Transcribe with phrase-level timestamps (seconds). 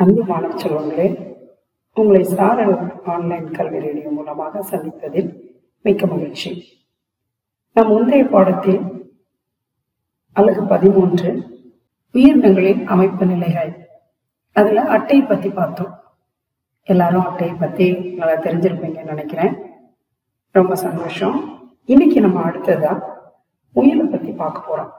[0.00, 1.34] அன்பு மாணவ செல்வங்களே
[1.94, 6.50] உங்களை சாரல் ஆன்லைன் கல்வி ரேடியோ மூலமாக சந்திப்பதில் மிக்க மகிழ்ச்சி.
[7.72, 8.80] நம் முந்தைய பாடத்தில்
[10.32, 11.30] அழகு பதிமூன்று
[12.12, 13.88] உயிரினங்களின் அமைப்பு நிலைகள்.
[14.52, 15.94] அதுல அட்டை பத்தி பார்த்தோம்.
[16.82, 19.56] எல்லாரும் அட்டையை பத்தி நல்லா தெரிஞ்சிருப்பீங்கன்னு நினைக்கிறேன்.
[20.50, 21.38] ரொம்ப சந்தோஷம்.
[21.84, 23.00] இன்னைக்கு நம்ம அடுத்ததா
[23.72, 24.92] உயிரை பத்தி பார்க்க போறோம்.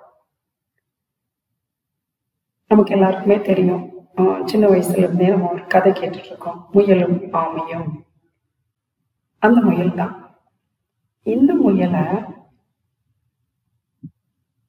[2.68, 3.97] நமக்கு எல்லாருக்குமே தெரியும்.
[4.46, 7.90] சின்ன வயசுல இருந்தே நம்ம ஒரு கதை கேட்டுட்டு இருக்கோம் முயலும் ஆமையும்.
[9.40, 10.16] அந்த முயல் தான்.
[11.24, 12.04] இந்த முயலை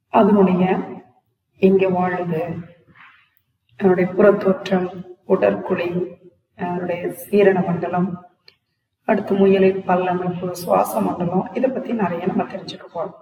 [0.09, 0.65] அதனுடைய
[1.57, 2.43] எங்க வாழுது?
[3.77, 4.89] அதனுடைய புறத்தோற்றம்
[5.29, 5.89] உடற்குழி
[6.57, 8.09] அதனுடைய சீரண மண்டலம்
[9.05, 13.17] அடுத்து முயலின் பல்லமைப்பு சுவாச மண்டலம் இதை பத்தி நிறைய நம்ம தெரிஞ்சுக்க போறோம்.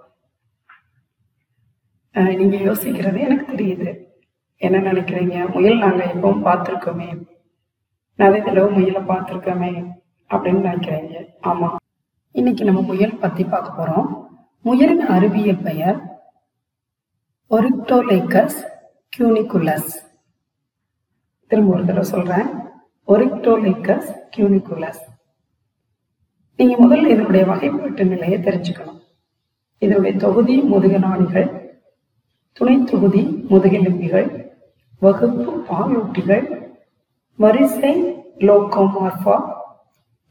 [2.39, 4.06] நீங்க யோசிக்கிறது எனக்கு தெரியுது.
[4.59, 5.53] என்ன நினைக்கிறீங்க?
[5.53, 7.25] முயல் நாங்கள் எப்பவும் பார்த்துருக்கோமே.
[8.15, 9.91] நிறைய தடவை முயலை பார்த்துருக்கோமே
[10.29, 11.25] அப்படின்னு நினைக்கிறீங்க.
[11.43, 11.75] ஆமா.
[12.31, 14.25] இன்னைக்கு நம்ம முயல் பத்தி பார்க்க போறோம்.
[14.65, 16.21] முயலின் அறிவியல் பெயர்
[17.49, 18.67] ஒரிக்டோலைக்கஸ்
[19.17, 19.89] கியூனிகுலஸ்.
[21.47, 22.47] திரும்ப ஒரு தடவை சொல்றேன்.
[23.07, 25.03] Oryctolagus cuniculus.
[26.57, 28.99] நீங்க முதல்ல இதனுடைய வகைப்பாட்டு நிலையை தெரிஞ்சுக்கணும்.
[29.77, 31.65] இதனுடைய தொகுதி முதுகநாடிகள்
[32.51, 34.46] துணை தொகுதி முதுகெலும்பிகள்
[35.01, 36.45] வகுப்பு பாலூட்டிகள்
[37.39, 37.91] வரிசை
[38.39, 39.35] குளோகோமார்பா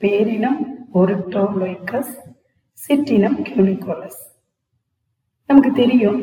[0.00, 0.62] பேரினம்
[1.00, 2.14] ஒரிக்டோலைக்கஸ்
[2.78, 4.22] சிற்றினம் கியூனிகோலஸ்.
[5.48, 6.18] நமக்கு தெரியும்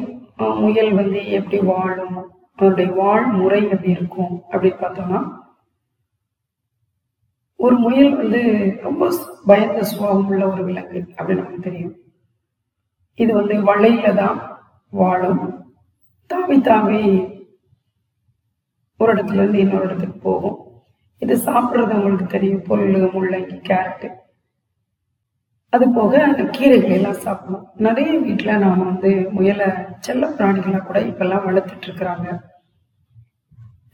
[0.61, 2.17] முயல் வந்து எப்படி வாழும்
[2.57, 5.21] அதனுடைய வாழ் முறை எப்படி இருக்கும் அப்படின்னு பார்த்தோம்னா
[7.59, 8.41] ஒரு முயல் வந்து
[8.87, 9.09] ரொம்ப
[9.49, 11.95] பயந்த சுபாவம் உள்ள ஒரு விலங்கு அப்படின்னு நமக்கு தெரியும்.
[13.19, 14.37] இது வந்து வலையில தான்
[15.01, 15.45] வாழும்.
[16.29, 17.03] தாவி தாவி
[19.03, 20.57] ஒரு இடத்துல இருந்து இன்னொரு இடத்துக்கு போகும்.
[21.21, 22.65] இது சாப்பிட்றது உங்களுக்கு தெரியும்.
[22.69, 24.09] பொருள் முள்ளங்கி கேரட்டு.
[25.73, 29.67] அது போக அந்த கீரைகள் எல்லாம் சாப்பிடும் நிறைய வீட்டில் நாம வந்து முயலை
[30.05, 32.27] செல்ல பிராணிகளை கூட இப்பெல்லாம் வளர்த்துட்டு இருக்கிறாங்க.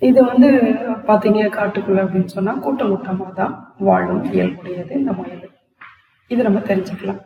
[0.09, 0.49] இது வந்து
[1.07, 3.53] பார்த்தீங்க காட்டுக்குள்ள அப்படின்னு சொன்னா கூட்டம் கூட்டமாக தான்
[3.87, 5.47] வாழும் இயல்புடையது இந்த முயல்.
[6.31, 7.21] இது நம்ம தெரிஞ்சுக்கலாம்.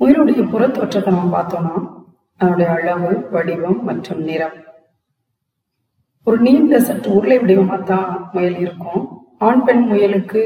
[0.00, 1.74] உயிருடைய புறத்தோற்றத்தை நம்ம பார்த்தோம்னா
[2.40, 4.56] அதனுடைய அளவு வடிவம் மற்றும் நிறம்.
[6.28, 9.02] ஒரு நீண்ட சற்று உருளை வடிவமாக தான் முயல் இருக்கும்.
[9.48, 10.40] ஆண் பெண் முயலுக்கு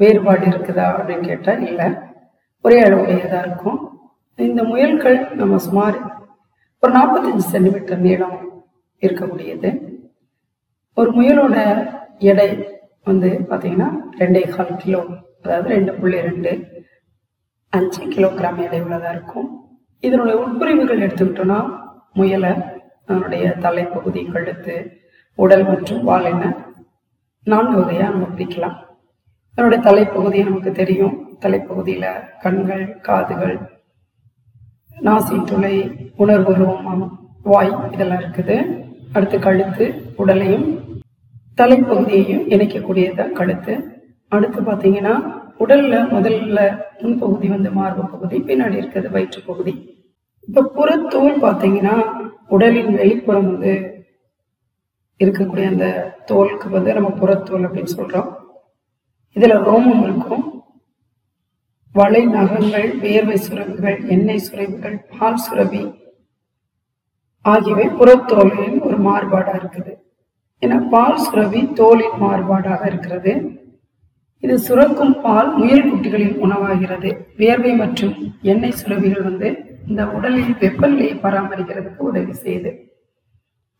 [0.00, 1.88] வேறுபாடு இருக்குதா அப்படின்னு கேட்டால் இல்லை.
[2.64, 3.80] ஒரே அளவுடையதாக இருக்கும்.
[4.48, 5.98] இந்த முயல்கள் நம்ம சுமார்
[6.82, 8.38] ஒரு நாற்பத்தஞ்சு சென்டிமீட்டர் நீளம்
[9.02, 9.70] இருக்கக்கூடியது.
[10.96, 11.56] ஒரு முயலோட
[12.30, 12.48] எடை
[13.10, 13.90] வந்து பார்த்தீங்கன்னா
[14.20, 15.02] ரெண்டே கால் கிலோ
[15.44, 16.52] அதாவது ரெண்டு புள்ளி ரெண்டு
[17.72, 19.48] அஞ்சு கிலோகிராம் எடை உள்ளதாக இருக்கும்.
[20.06, 21.58] இதனுடைய உட்பிரிவுகள் எடுத்துக்கிட்டோம்னா
[22.18, 22.52] முயலை
[23.06, 24.76] அதனுடைய தலைப்பகுதி கழுத்து
[25.38, 26.44] உடல் மற்றும் வால் என
[27.46, 28.76] நான்கு வகையா நம்ம பிரிக்கலாம்.
[29.54, 31.14] அதனுடைய தலைப்பகுதி நமக்கு தெரியும்.
[31.42, 32.04] தலைப்பகுதியில
[32.42, 33.56] கண்கள் காதுகள்
[35.06, 35.74] நாசி துளை
[36.22, 37.04] உணர்வு ரோமம்
[37.50, 38.56] வாய் இதெல்லாம் இருக்குது.
[39.16, 39.86] அடுத்து கழுத்து
[40.16, 40.66] உடலையும்
[41.60, 43.74] தலைப்பகுதியையும் இணைக்கக்கூடியதுதான் கழுத்து.
[44.28, 45.14] அடுத்து பார்த்தீங்கன்னா
[45.64, 46.60] உடல்ல முதல்ல
[47.02, 49.74] முன்பகுதி வந்து மார்பு பகுதி பின்னாடி இருக்கிறது வயிற்று பகுதி.
[50.48, 51.96] இப்ப புறத்தோல் பார்த்தீங்கன்னா
[52.54, 53.74] உடலின் வெளிப்புறம் வந்து
[55.20, 55.86] இருக்கக்கூடிய அந்த
[56.30, 58.30] தோலுக்கு வந்து நம்ம புறத்தோல் அப்படின்னு சொல்றோம்.
[59.36, 60.44] இதுல ரோமம் இருக்கும்.
[61.92, 65.82] வளை நகங்கள் வேர்வை சுரங்குகள் எண்ணெய் சுரப்புகள் பால் சுரபி
[67.40, 69.92] ஆகியவை புறத்தோலின் ஒரு மாறுபாடா இருக்குது.
[70.62, 73.32] ஏன்னா பால் சுரவி தோலின் மாறுபாடாக இருக்கிறது.
[74.40, 77.10] இது சுரக்கும் பால் முயல் குட்டிகளின் உணவாகிறது.
[77.38, 79.48] வேர்வை மற்றும் எண்ணெய் சுரபிகள் வந்து
[79.88, 82.72] இந்த உடலில் வெப்பநிலையை பராமரிக்கிறதுக்கு உதவி செய்யுது.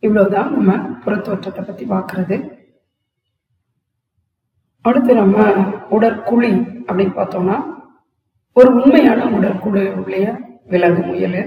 [0.04, 0.72] இவ்வளவுதான் நம்ம
[1.04, 2.37] புறத்தோற்றத்தை பத்தி பார்க்கிறது.
[4.88, 5.44] அடுத்து நம்ம
[5.97, 6.50] உடற்குழி
[6.87, 7.56] அப்படின்னு பார்த்தோம்னா
[8.59, 10.25] ஒரு உண்மையான உடற்குழி உடைய
[10.72, 11.41] விலங்கு முயல்.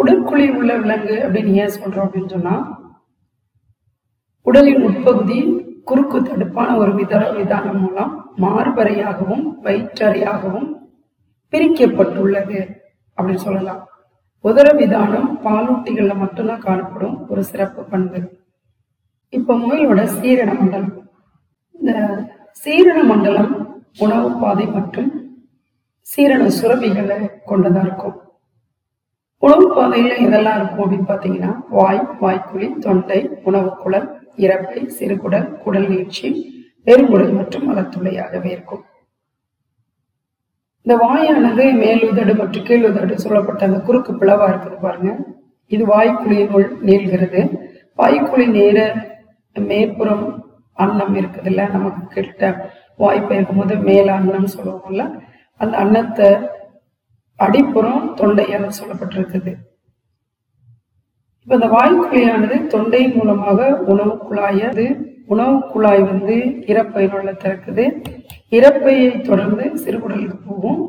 [0.00, 2.54] உடற்குழி உள்ள விலங்கு அப்படின்னு ஏன் சொல்றோம் அப்படின்னு சொன்னா
[4.46, 5.38] உடலின் உட்பகுதி
[5.88, 8.12] குறுக்கு தடுப்பான ஒரு வித விதானம் மூலம்
[8.42, 10.68] மார்பறையாகவும் வயிற்றறையாகவும்
[11.52, 12.58] பிரிக்கப்பட்டுள்ளது
[13.16, 13.82] அப்படின்னு சொல்லலாம்.
[14.48, 17.16] உதர விதானம் பாலூட்டிகளில் மட்டும்தான் காணப்படும்.
[17.28, 18.20] ஒரு சிறப்பு பண்பு.
[19.38, 20.94] இப்போ முயலோட சீரண மண்டலம்.
[21.78, 21.92] இந்த
[22.62, 23.52] சீரண மண்டலம்
[24.04, 25.10] உணவு பாதை மற்றும்
[26.12, 27.18] சீரண சுரபிகளை
[27.50, 28.16] கொண்டதாக இருக்கும்.
[29.46, 34.08] உணவு பாதையில இதெல்லாம் இருக்கும் அப்படின்னு பார்த்தீங்கன்னா வாய் வாய்க்குழி தொண்டை உணவு குழல்
[34.46, 36.28] இறப்பை சிறுகுடல் குடல் நீட்சி
[36.86, 38.84] பெருங்குடல் மற்றும் மலத்துளையாகவே இருக்கும்.
[40.86, 45.10] இந்த வாயானது மேல் உதடு மற்றும் கீழ் உதடு சொல்லப்பட்ட அந்த குறுக்கு பிளவா இருக்குது பாருங்க.
[45.74, 47.40] இது வாய்க்குழியினுள் நீள்கிறது.
[48.00, 48.78] வாய்க்குழி நேர
[49.56, 50.24] மேற்புறம்
[50.82, 52.50] அன்னம் இருக்குதுல்ல நமக்கு கிட்ட
[53.02, 55.04] வாய்ப்பு இருக்கும்போது மேல அன்னம் சொல்லுவோம்ல
[55.60, 56.28] அந்த அன்னத்தை
[57.38, 59.52] அடிப்புறம் தொண்டையால் சொல்லப்பட்டிருக்குது.
[61.42, 64.60] இப்ப இந்த வாய்க்குழியானது தொண்டை மூலமாக உணவு குழாய
[65.32, 66.36] உணவு குழாய் வந்து
[66.72, 67.84] இறப்பையினுள்ள திறக்குது.
[68.58, 70.80] இறப்பையை தொடர்ந்து சிறுகுடலுக்கு போகும்.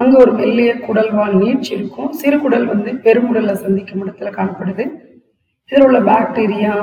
[0.00, 2.10] அங்கே ஒரு மெல்லிய குடல்வால் நீட்சி இருக்கும்.
[2.20, 4.84] சிறுகுடல் வந்து பெருங்குடலை சந்திக்கும் இடத்துல காணப்படுது.
[5.70, 6.74] இதில் உள்ள பாக்டீரியா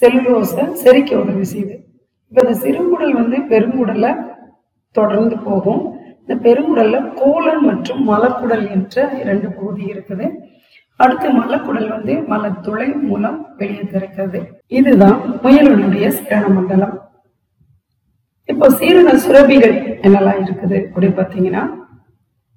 [0.00, 1.76] செல்லுலோஸை செரிக்க உதவி செய்யுது.
[2.32, 4.12] இப்போ இந்த சிறுகுடல் வந்து பெருங்குடலை
[4.98, 5.82] தொடர்ந்து போகும்.
[6.20, 10.26] இந்த பெருங்குடலில் கோலன் மற்றும் மலக்குடல் என்ற இரண்டு பகுதி இருக்குது.
[11.00, 14.38] அடுத்து மலக்குடல் வந்து மலத்துளை மூலம் வெளியே திறக்கிறது.
[14.78, 16.94] இதுதான் முயலுடைய சீரண மண்டலம்
[18.48, 19.74] இப்போ சீரண சுரபிகள்
[20.06, 20.78] என்னெல்லாம் இருக்குது?
[20.90, 21.62] அப்படின்னு பார்த்தீங்கன்னா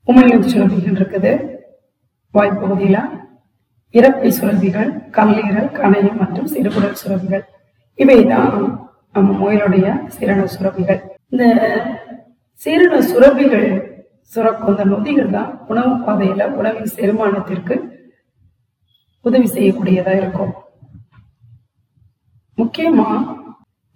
[0.08, 1.32] உமிழ்நீர் சுரபிகள் இருக்குது.
[2.34, 2.98] வாய்ப்பகுதியில
[3.94, 7.44] இறப்பை சுரபிகள் கல்லீரல் கணையம் மற்றும் சிறுகுடல் சுரபிகள்.
[8.00, 8.58] இவைதான்
[9.16, 11.00] நம்ம முயலுடைய சீரண சுரபிகள்.
[11.32, 11.46] இந்த
[12.62, 13.70] சீரண சுரபிகள்
[14.34, 17.76] சுரக்கும் இந்த நொதிகள் தான் உணவு பாதையில உணவின் செரிமானத்திற்கு
[19.22, 20.54] உதவி செய்யக்கூடியதா இருக்கும்.
[22.58, 23.38] முக்கியமா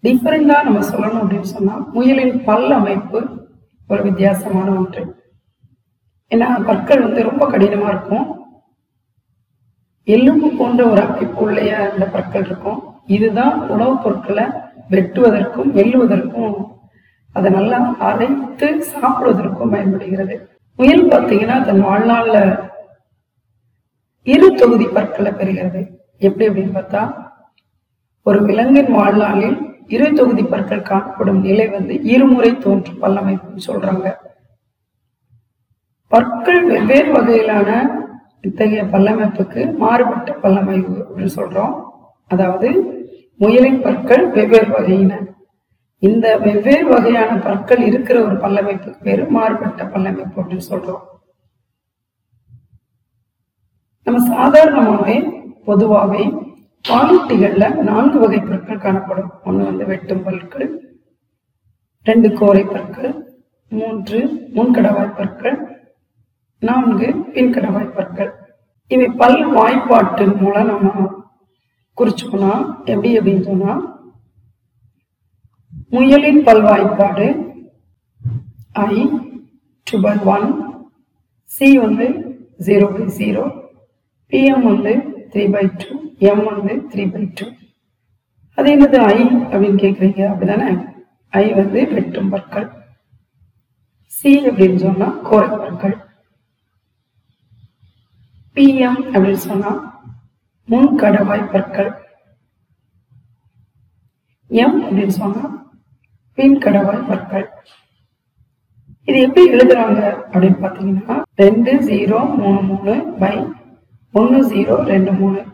[0.03, 3.47] டிஃபரெண்டா நம்ம சொல்லணும் அப்படின்னு சொன்னா முயலின் பல் அமைப்பு
[3.87, 5.25] ஒரு வித்தியாசமான ஒன்று.
[6.35, 8.41] ஏன்னா பற்கள் வந்து ரொம்ப கடினமா இருக்கும்.
[10.03, 12.83] எலும்பு போன்ற ஒரு அமைப்பு உள்ளே அந்த பற்கள் இருக்கும்.
[13.05, 14.43] இதுதான் உணவுப் பொருட்களை
[14.89, 16.71] வெட்டுவதற்கும் வெல்லுவதற்கும்
[17.33, 20.49] அதை நல்லா அரைத்து சாப்பிடுவதற்கும் பயன்படுகிறது.
[20.75, 22.59] முயல் பார்த்தீங்கன்னா தன் வாழ்நாள்ல
[24.23, 25.81] இரு தொகுதி பற்களை பெறுகிறது.
[26.17, 27.01] எப்படி அப்படின்னு பார்த்தா
[28.23, 34.15] ஒரு விலங்கின் வாழ்நாளில் இரு தொகுதி பற்கள் காணப்படும் நிலை வந்து இருமுறை தோன்றும் பல்லமைப்புன்னு சொல்றாங்க.
[36.07, 37.69] பற்கள் வெவ்வேறு வகையிலான
[38.41, 41.73] இத்தகைய பல்லமைப்புக்கு மாறுபட்ட பல்லமைப்பு அப்படின்னு சொல்றோம்.
[42.27, 42.69] அதாவது
[43.39, 45.13] முயலின் பற்கள் வெவ்வேறு வகையின.
[45.99, 51.03] இந்த வெவ்வேறு வகையான பற்கள் இருக்கிற ஒரு பல்லமைப்புக்கு பேரு மாறுபட்ட பல்லமைப்பு அப்படின்னு சொல்றோம்.
[54.13, 55.15] நம்ம சாதாரணமாகவே
[55.67, 56.23] பொதுவாகவே
[56.85, 59.29] பாலூட்டிகளில் நான்கு வகை பொருட்கள் காணப்படும்.
[59.47, 60.67] ஒன்று வந்து வெட்டும் பொருட்கள்
[62.05, 63.13] ரெண்டு கோரை பொருட்கள்
[63.71, 64.19] மூன்று
[64.57, 65.57] முன்கடவாய் பொருட்கள்
[66.61, 68.31] நான்கு பின்கடவாய் பொருட்கள்.
[68.91, 71.07] இவை பல் வாய்ப்பாட்டின் மூலம் நம்ம
[71.97, 73.73] குறிச்சுக்கணும் எப்படி அப்படின்னு சொன்னா
[75.95, 77.27] முயலின் பல் வாய்ப்பாடு
[78.85, 78.93] I
[79.87, 80.47] two by one
[81.49, 82.09] C வந்து
[82.67, 83.45] ஜீரோ பை ஜீரோ
[84.33, 84.91] பிஎம் வந்து
[85.31, 85.89] த்ரீ பை டூ
[86.29, 87.45] எம் வந்து த்ரீ பை டூ
[88.57, 89.19] அது என்னது ஐ
[89.51, 90.69] அப்படின்னு கேட்குறீங்க அப்படிதானே?
[91.29, 92.67] ஐ வந்து வெட்டும் பற்கள்.
[94.05, 95.95] சி அப்படின்னு சொன்னா கோரை பற்கள்.
[98.55, 99.71] பிஎம் அப்படின்னு சொன்னா
[100.65, 101.91] முன் கடவாய் பற்கள்.
[104.47, 105.43] எம் அப்படின்னு சொன்னா
[106.37, 107.47] பின் கடவாய் பற்கள்.
[109.03, 110.01] இது எப்படி எழுதுறாங்க
[110.31, 113.35] அப்படின்னு பார்த்தீங்கன்னா ரெண்டு ஜீரோ மூணு மூணு பை
[114.13, 115.45] ஒன்னு ஜீரோ ரெண்டு மூணு.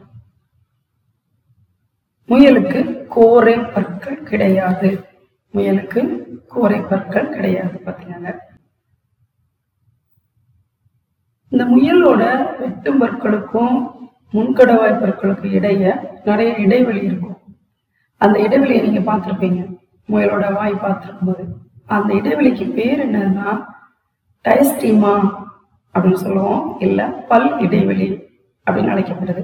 [2.28, 2.80] முயலுக்கு
[3.16, 5.08] கோரை பற்கள் கிடையாது.
[5.54, 6.02] முயலுக்கு
[6.56, 8.38] கோரை பற்கள் கிடையாது பாத்தீங்கன்னா
[11.48, 12.24] இந்த முயலோட
[12.60, 13.92] வெட்டும் பற்களுக்கும்
[14.34, 15.94] முன்கடவாய் பற்களுக்கும் இடையே
[16.26, 17.38] நிறைய இடைவெளி இருக்கும்.
[18.18, 19.76] அந்த இடைவெளியை நீங்க பார்த்துருப்பீங்க.
[20.10, 21.44] முயலோட வாய் பார்த்திருக்கும் போது
[21.86, 23.66] அந்த இடைவெளிக்கு பேர் என்னன்னா
[24.44, 25.14] டைஸ்டீமா
[25.94, 26.80] அப்படின்னு சொல்லுவோம்.
[26.80, 28.28] இல்ல பல் இடைவெளி.
[28.70, 29.44] அப்படின்னு அழைக்கப்படுது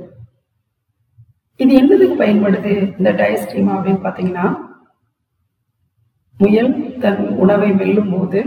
[1.57, 2.71] இது என்னதுக்கு பயன்படுது?
[2.97, 4.45] இந்த டயஸ்டீமா அப்படின்னு பார்த்தீங்கன்னா
[6.37, 8.39] முயல் தன் உணவை வெல்லும் போது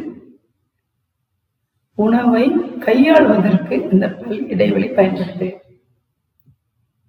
[1.94, 2.42] உணவை
[2.78, 5.49] கையாள்வதற்கு இந்த பல் இடைவெளி பயன்படுது.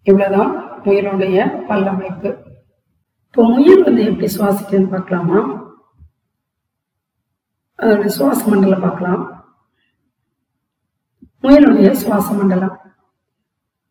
[0.04, 0.54] இவ்வளவுதான்
[0.86, 1.38] முயலுடைய
[1.70, 2.30] பல்லமைப்பு.
[3.28, 5.40] இப்போ முயல் வந்து எப்படி சுவாசிக்குதுன்னு பார்க்கலாமா?
[7.80, 9.22] அதோட சுவாச மண்டலம் பார்க்கலாம்.
[11.44, 12.76] முயலுடைய சுவாச மண்டலம்.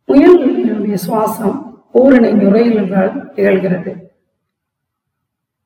[0.09, 1.57] முயலுடைய சுவாசம்
[1.93, 3.93] பூரணை நுரையீரல்களால் திகழ்கிறது.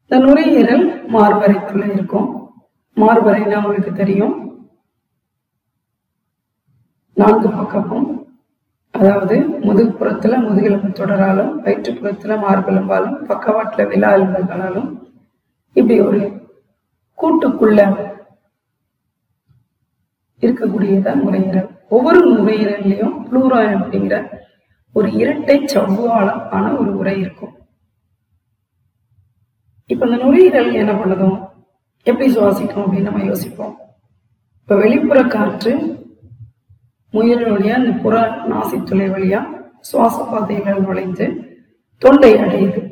[0.05, 2.29] இந்த நுரையீரல் மார்பறைக்குள்ள இருக்கும்.
[2.97, 4.35] மார்பறைனா உங்களுக்கு தெரியும்.
[7.17, 8.09] நான்கு பக்கமும்
[8.95, 14.89] அதாவது முதுகுப்புறத்துல முதுகெலும்பு தொடராலும் வயிற்றுப்புறத்துல மார்பெலும்பாலும் பக்கவாட்டுல விழா எலும்புகளாலும்
[15.77, 16.21] இப்படி ஒரு
[17.19, 17.81] கூட்டுக்குள்ள
[20.43, 21.72] இருக்கக்கூடியதான் நுரையீரல்.
[21.97, 24.17] ஒவ்வொரு நுரையீரல்லையும் புளூராய் அப்படிங்கிற
[24.93, 27.55] ஒரு இரட்டை செவ்வாழம் ஆன ஒரு உரை இருக்கும்.
[29.87, 31.39] இப்ப இந்த நுரையீரல் என்ன பண்ணுதும்?
[32.07, 33.75] எப்படி சுவாசிக்கும் அப்படின்னு நம்ம யோசிப்போம்.
[34.63, 35.73] இப்ப வெளிப்புற காற்று
[37.11, 38.17] முயல் வழியா இந்த புற
[38.51, 39.41] நாசித்துளை வழியா
[39.79, 41.27] சுவாச பாதையில நுழைந்து
[42.03, 42.83] தொண்டை அடையுது.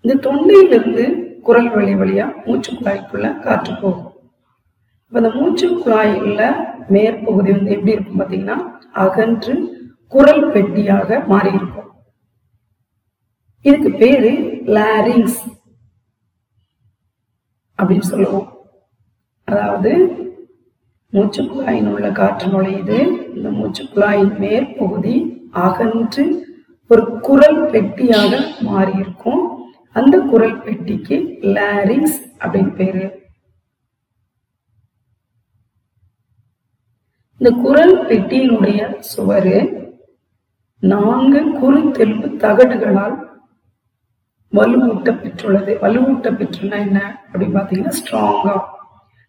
[0.00, 1.04] இந்த தொண்டையிலிருந்து
[1.40, 4.12] குரல் வழி வழியா மூச்சு குழாய்க்குள்ள காற்று போகும்.
[5.08, 6.42] இப்ப இந்த மூச்சு குழாயில
[6.94, 8.56] மேற்பகுதி வந்து எப்படி இருக்கும் பாத்தீங்கன்னா
[9.04, 9.54] அகன்று
[10.14, 11.88] குரல் பெட்டியாக மாறி இருக்கும்.
[13.68, 14.32] இதுக்கு பேரு
[14.76, 15.38] லாரிங்ஸ்
[17.78, 18.48] அப்படின்னு சொல்லுவோம்.
[19.44, 19.92] அதாவது
[21.14, 22.98] மூச்சு குழாயின் உள்ள காற்று நுழையுது.
[23.36, 25.14] இந்த மூச்சு குழாயின் மேற்பகுதி
[25.66, 26.24] அகன்று
[26.90, 28.32] ஒரு குரல் பெட்டியாக
[28.68, 29.42] மாறி இருக்கும்.
[29.92, 31.16] அந்த குரல் பெட்டிக்கு
[31.56, 33.04] லாரிங்ஸ் அப்படின்னு பேரு.
[37.46, 39.86] இந்த குரல் பெட்டியினுடைய சுவரு
[40.78, 43.18] நான்கு குறுத்தெலும்பு தகடுகளால்
[44.52, 47.24] வலுவூட்ட பெற்றுள்ளது வலுவூட்ட பெற்றுனா என்ன?
[47.32, 48.60] அப்படின்னு பார்த்தீங்கன்னா ஸ்ட்ராங்கா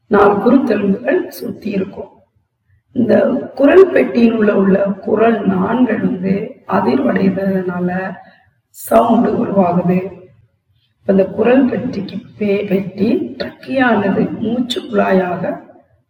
[0.07, 2.07] நாலு குறுத்தெலும்புகள் சுத்தி இருக்கும்.
[2.91, 3.19] இந்த
[3.55, 8.15] குரல் பெட்டியில் உள்ள உள்ள குரல் நான்கள் வந்து அதிர்வடைவதனால
[8.69, 10.03] சவுண்டு உருவாகுது.
[10.99, 15.59] இப்ப இந்த குரல் பெட்டிக்கு பே- பெட்டி ட்ரக்கியானது மூச்சு குழாயாக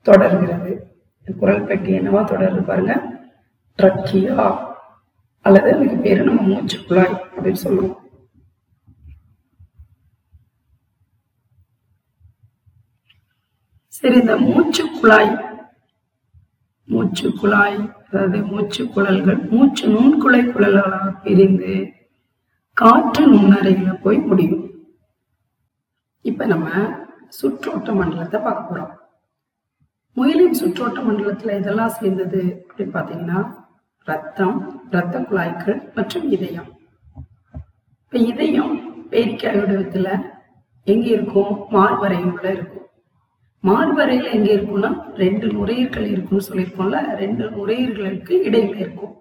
[0.01, 0.95] தொடர்கிறது.
[1.33, 2.93] குரல் பெட்டி என்னவா தொடர்பு பாருங்க.
[3.79, 4.45] ட்ரக்கியா
[5.45, 7.97] அல்லது அதுக்கு பேரு நம்ம மூச்சு குழாய் அப்படின்னு சொல்லுவோம்.
[13.97, 15.31] சரி இந்த மூச்சு குழாய்
[16.85, 21.73] மூச்சு குழாய் அதாவது மூச்சு குழல்கள் மூச்சு நுண்குழை குழல்களாக பிரிந்து
[22.73, 24.65] காற்று நுண்ணறையில போய் முடியும்.
[26.21, 26.69] இப்ப நம்ம
[27.37, 28.93] சுற்றோட்ட மண்டலத்தை பார்க்க போறோம்.
[30.17, 33.55] முயலின் சுற்றோட்ட மண்டலத்துல இதெல்லாம் சேர்ந்தது அப்படின்னு பாத்தீங்கன்னா
[34.03, 36.69] ரத்தம் இரத்த குழாய்கள் மற்றும் இதயம்.
[38.03, 38.73] இப்ப இதயம்
[39.11, 40.25] பேரிக்காய் வடிவத்துல
[40.83, 42.85] எங்க இருக்கும் மார்பறையுள்ள இருக்கும்.
[43.63, 49.13] மார்பறையில எங்க இருக்கும்னா ரெண்டு நுரையீர்கள் இருக்கும்னு சொல்லியிருக்கோம்ல ரெண்டு நுரையீர்களுக்கு இடையில இருக்கும்.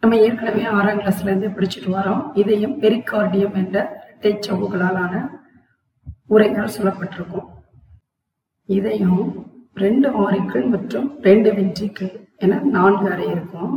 [0.00, 2.30] நம்ம ஏற்கனவே ஆறாம் கிளாஸ்ல இருந்து படிச்சுட்டு வரோம்.
[2.34, 5.30] இதயம் பெரிகார்டியம் என்ற இரட்டை சவ்வுகளாலான
[6.26, 7.54] உரைகள் சொல்லப்பட்டிருக்கும்
[8.68, 9.20] இதயம்
[9.82, 12.12] ரெண்டு ஆரிக்கள் மற்றும் ரெண்டு வென்ட்ரிக்கிள்
[12.44, 13.76] என நான்கு அறை இருக்கும்.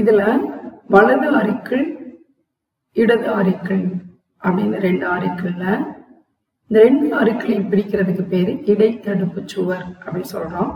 [0.00, 0.22] இதுல
[0.94, 1.86] வலது அறிக்கள்
[3.02, 3.86] இடது அரிக்கள்
[4.42, 5.64] அப்படின்னு ரெண்டு அரிக்கள்ல
[6.70, 10.72] இந்த ரெண்டு அரிக்களையும் பிரிக்கிறதுக்கு பேரு இடைத்தடுப்பு சுவர் அப்படின்னு சொல்றோம்.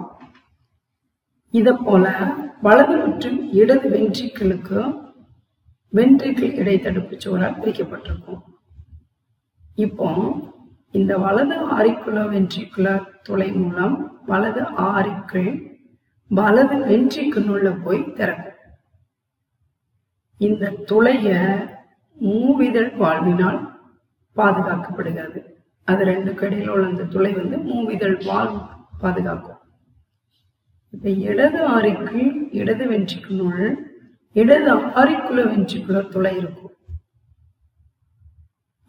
[1.59, 2.05] இத போல
[2.67, 4.81] வலது மற்றும் இடது வென்ட்ரிக்கிளுக்கு
[5.99, 8.43] வென்ட்ரிக்கிள் இடைத்தடுப்பு சுவரால் பிரிக்கப்பட்டிருக்கும்.
[9.87, 10.09] இப்போ
[10.93, 15.53] இந்த வலது ஆரிக்குல வென்ட்ரிகுலர் துளை மூலம் வலது ஆரிக்குள்
[16.31, 18.59] வலது வென்ட்ரிக்குள்ள போய் திறக்கும்.
[20.37, 21.29] இந்த துளைய
[22.21, 23.61] மூவிதழ் வாழ்வினால்
[24.37, 25.41] பாதுகாக்கப்படுகிறது.
[25.85, 28.53] அது ரெண்டு கடையில் உள்ள அந்த துளை வந்து மூவிதழ் வாழ்
[28.99, 29.61] பாதுகாக்கும்.
[30.91, 33.77] இப்ப இடது ஆரிக்குள் இடது வென்ட்ரிக்குள்
[34.33, 36.75] இடது ஆரிக்குள்ள வென்ட்ரிக்குலர் துளை இருக்கும்.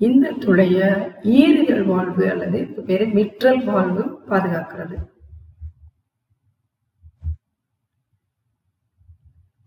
[0.05, 0.77] இந்த துளைய
[1.39, 4.97] ஈரிதழ் வாழ்வு அல்லது பேரு மிற்றல் வாழ்வு பாதுகாக்கிறது.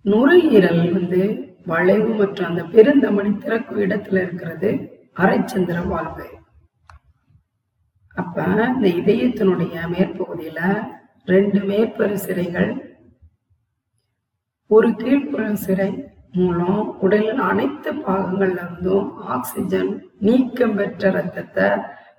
[0.05, 1.23] நுரையீரல் வந்து
[1.71, 4.71] வளைவு மற்றும் அந்த பெருந்தமணி திறக்கும் இடத்துல இருக்கிறது
[5.23, 6.27] அரைச்சந்திர வாழ்வு.
[8.17, 10.61] அப்ப இந்த இதயத்தினுடைய மேற்பகுதியில
[11.33, 12.71] ரெண்டு மேற்பரு சிறைகள்
[14.71, 15.91] ஒரு கீழ்ப்புற சிறை
[16.35, 19.91] மூலம் உடலின் அனைத்து பாகங்கள்ல இருந்தும் ஆக்சிஜன்
[20.21, 21.67] நீக்கம் பெற்ற ரத்தத்தை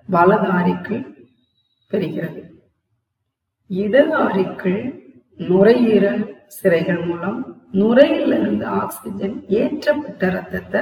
[0.09, 1.03] வலது ஆரிக்குள்
[1.91, 2.41] பெறுகிறது.
[3.69, 4.81] இடது ஆரிக்குள்
[5.39, 7.39] நுரையீரல் சிறைகள் மூலம்
[7.71, 10.81] நுரையில் இருந்து ஆக்சிஜன் ஏற்றப்பட்ட ரத்தத்தை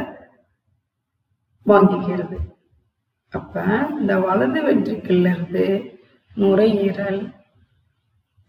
[1.66, 2.38] வாங்கிக்கிறது
[3.34, 3.54] அப்ப
[4.00, 5.66] இந்த வலது வென்ட்ரிக்கிள்ல இருந்து
[6.38, 7.22] நுரையீரல்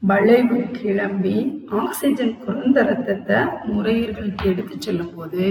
[0.03, 1.37] வளைவு கிளம்பி
[1.81, 3.39] ஆக்சிஜன் குறைந்த ரத்தத்தை
[3.69, 5.45] நுரையீரலுக்கு எடுத்து செல்லும் போது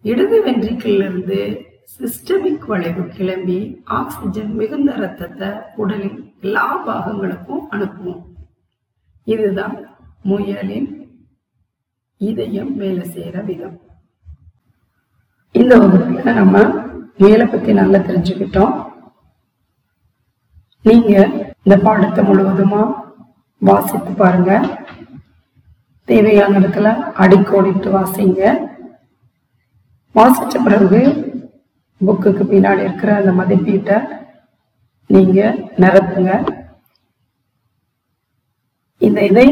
[0.00, 1.38] இடது வென்ட்ரிக்கிள்ல இருந்து
[1.94, 3.58] சிஸ்டமிக் வளைவு கிளம்பி
[3.98, 8.22] ஆக்சிஜன் மிகுந்த ரத்தத்தை உடலின் எல்லா பாகங்களுக்கும் அனுப்புவோம்.
[9.26, 9.76] இதுதான்
[10.30, 10.88] முயலின்
[12.20, 13.76] இதயம் வேலை செய்யற விதம்.
[15.52, 16.64] இந்த வகுப்புல நம்ம
[17.18, 18.74] முயலை பத்தி நல்லா தெரிஞ்சுக்கிட்டோம்.
[20.84, 21.12] நீங்க
[21.64, 22.82] இந்த பாடத்தை முழுவதுமா
[23.68, 24.52] வாசித்து பாருங்க.
[26.10, 26.88] தேவையான இடத்துல
[27.22, 28.42] அடிக்கோடிட்டு வாசிங்க.
[30.12, 31.00] வாசித்த பிறகு
[32.06, 33.96] புக்குக்கு பின்னாடி இருக்கிற அந்த மதிப்பீட்டை
[35.06, 35.40] நீங்க
[35.76, 36.32] நிரப்புங்க.
[38.98, 39.46] இந்த இதை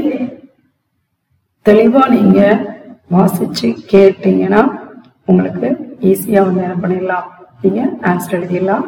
[1.68, 2.40] தெளிவா நீங்க
[3.10, 4.62] வாசிச்சு கேட்டீங்கன்னா
[5.24, 5.68] உங்களுக்கு
[6.00, 7.28] ஈஸியா வந்து என்ன பண்ணிடலாம்?
[7.62, 8.86] நீங்க ஆன்சர் எழுதிடலாம்.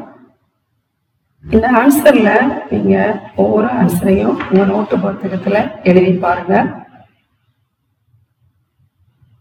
[1.44, 2.30] இந்த ஆன்சர்ல
[2.70, 2.94] நீங்க
[3.42, 6.54] ஒவ்வொரு ஆன்சரையும் உங்க நோட்டு புத்தகத்துல எழுதி பாருங்க.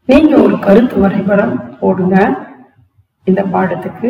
[0.10, 2.16] நீங்க ஒரு கருத்து வரைபடம் போடுங்க.
[3.28, 4.10] இந்த பாடத்துக்கு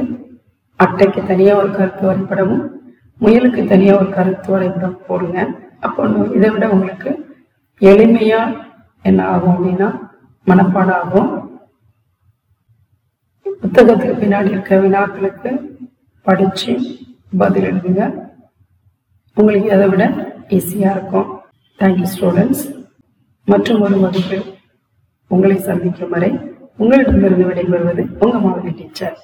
[0.79, 2.63] அட்டைக்கு தனியா ஒரு கருத்து வரைபடமும்
[3.21, 5.37] முயலுக்கு தனியா ஒரு கருத்து வரைபடம் போடுங்க.
[5.85, 6.03] அப்போ
[6.37, 7.11] இதை விட உங்களுக்கு
[7.81, 8.41] எளிமையா
[9.05, 9.89] என்ன ஆகும் அப்படின்னா
[10.47, 11.31] மனப்பாடம் ஆகும்
[13.61, 15.51] புத்தகத்துக்கு பின்னாடி இருக்க வினாக்களுக்கு
[16.25, 16.73] படிச்சு
[17.41, 18.03] பதில் எழுதுங்க
[19.37, 20.03] உங்களுக்கு அதை விட
[20.57, 21.29] ஈஸியாக இருக்கும்.
[21.79, 22.63] தேங்க்யூ ஸ்டூடெண்ட்ஸ்
[23.47, 24.45] மற்றும் ஒரு வகுப்பில்
[25.31, 26.29] உங்களை சந்திக்கும் வரை
[26.81, 29.17] உங்களிடமிருந்து விடைபெறுவது உங்க மாதிரி டீச்சர்